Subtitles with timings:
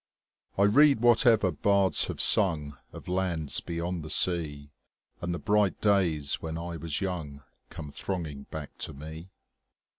[0.57, 4.71] I read whatever bards have sung Of lands beyond the sea,
[5.19, 9.29] 10 And the bright days when I was young Come thronging back to me.